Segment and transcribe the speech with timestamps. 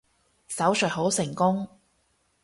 [0.47, 1.67] 手術好成功